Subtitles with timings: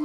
[0.00, 0.04] Y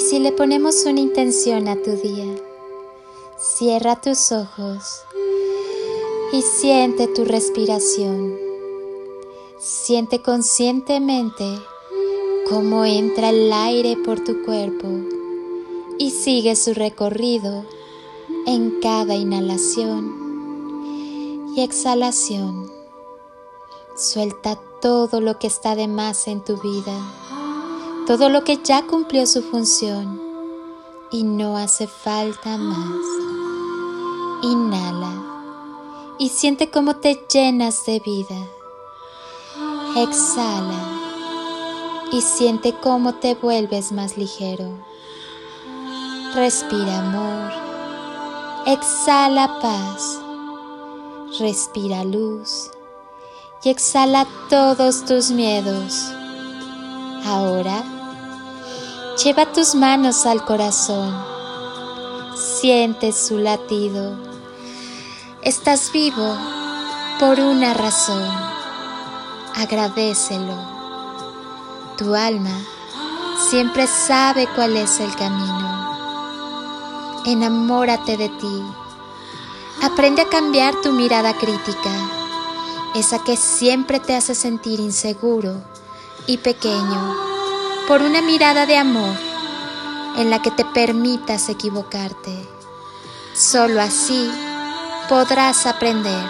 [0.00, 2.34] si le ponemos una intención a tu día,
[3.42, 5.02] cierra tus ojos
[6.32, 8.38] y siente tu respiración.
[9.58, 11.58] Siente conscientemente
[12.48, 14.86] cómo entra el aire por tu cuerpo
[15.98, 17.64] y sigue su recorrido
[18.46, 20.14] en cada inhalación
[21.56, 22.70] y exhalación.
[23.96, 26.96] Suelta todo lo que está de más en tu vida
[28.06, 30.31] todo lo que ya cumplió su función
[31.12, 33.06] y no hace falta más.
[34.42, 35.12] Inhala
[36.18, 38.46] y siente cómo te llenas de vida.
[39.96, 41.02] Exhala
[42.10, 44.78] y siente cómo te vuelves más ligero.
[46.34, 47.52] Respira amor.
[48.66, 50.18] Exhala paz.
[51.38, 52.70] Respira luz
[53.62, 56.10] y exhala todos tus miedos.
[57.24, 57.82] Ahora,
[59.22, 61.14] lleva tus manos al corazón.
[62.34, 64.16] Siente su latido.
[65.42, 66.36] Estás vivo
[67.20, 68.24] por una razón.
[69.54, 70.56] Agradecelo.
[71.96, 72.58] Tu alma
[73.48, 75.92] siempre sabe cuál es el camino.
[77.24, 78.62] Enamórate de ti.
[79.82, 81.90] Aprende a cambiar tu mirada crítica,
[82.94, 85.54] esa que siempre te hace sentir inseguro
[86.26, 87.31] y pequeño
[87.88, 89.16] por una mirada de amor
[90.16, 92.48] en la que te permitas equivocarte.
[93.34, 94.30] Solo así
[95.08, 96.24] podrás aprender,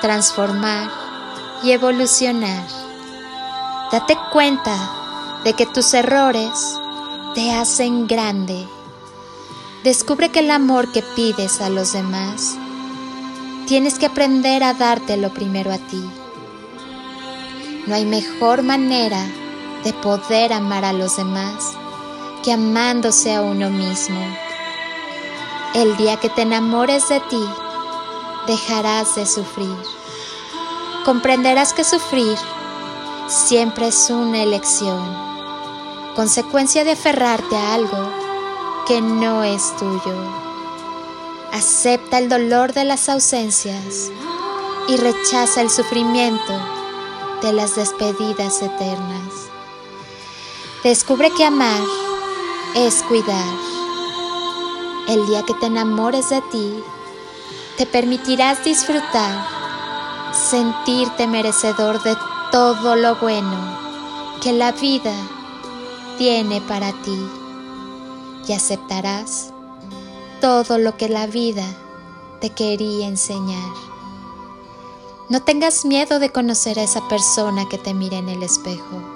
[0.00, 0.90] transformar
[1.62, 2.66] y evolucionar.
[3.92, 6.78] Date cuenta de que tus errores
[7.34, 8.66] te hacen grande.
[9.84, 12.56] Descubre que el amor que pides a los demás,
[13.66, 16.02] tienes que aprender a dártelo primero a ti.
[17.86, 19.24] No hay mejor manera
[19.86, 21.76] de poder amar a los demás
[22.42, 24.18] que amándose a uno mismo.
[25.74, 27.44] El día que te enamores de ti,
[28.48, 29.76] dejarás de sufrir.
[31.04, 32.36] Comprenderás que sufrir
[33.28, 34.98] siempre es una elección,
[36.16, 38.10] consecuencia de aferrarte a algo
[38.88, 40.16] que no es tuyo.
[41.52, 44.10] Acepta el dolor de las ausencias
[44.88, 46.54] y rechaza el sufrimiento
[47.40, 49.55] de las despedidas eternas.
[50.86, 51.82] Descubre que amar
[52.76, 53.56] es cuidar.
[55.08, 56.80] El día que te enamores de ti,
[57.76, 59.44] te permitirás disfrutar,
[60.32, 62.16] sentirte merecedor de
[62.52, 63.76] todo lo bueno
[64.40, 65.12] que la vida
[66.18, 67.18] tiene para ti
[68.46, 69.52] y aceptarás
[70.40, 71.66] todo lo que la vida
[72.40, 73.72] te quería enseñar.
[75.30, 79.15] No tengas miedo de conocer a esa persona que te mira en el espejo.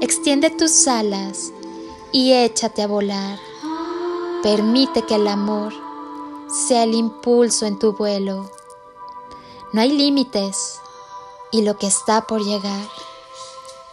[0.00, 1.52] Extiende tus alas
[2.12, 3.38] y échate a volar.
[4.42, 5.72] Permite que el amor
[6.68, 8.50] sea el impulso en tu vuelo.
[9.72, 10.80] No hay límites
[11.50, 12.88] y lo que está por llegar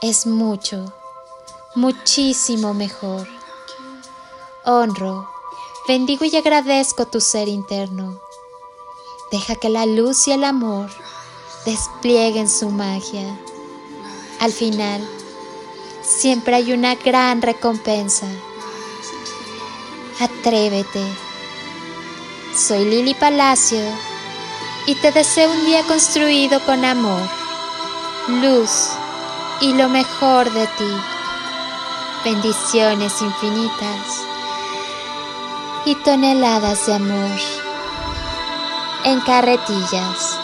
[0.01, 0.85] es mucho,
[1.75, 3.27] muchísimo mejor.
[4.65, 5.29] Honro,
[5.87, 8.19] bendigo y agradezco tu ser interno
[9.31, 10.89] Deja que la luz y el amor
[11.65, 13.37] desplieguen su magia.
[14.39, 15.05] Al final,
[16.05, 18.27] siempre hay una gran recompensa.
[20.19, 21.03] Atrévete.
[22.55, 23.83] Soy Lili Palacio
[24.85, 27.27] y te deseo un día construido con amor,
[28.27, 28.89] luz
[29.61, 30.93] y lo mejor de ti.
[32.23, 34.21] Bendiciones infinitas
[35.85, 37.39] y toneladas de amor
[39.03, 40.34] en carretillas.